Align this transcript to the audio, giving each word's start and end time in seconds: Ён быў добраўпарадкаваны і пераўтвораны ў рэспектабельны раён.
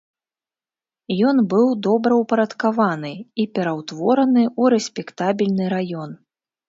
Ён 1.31 1.37
быў 1.51 1.67
добраўпарадкаваны 1.87 3.11
і 3.43 3.45
пераўтвораны 3.59 4.43
ў 4.61 4.75
рэспектабельны 4.77 5.65
раён. 5.79 6.11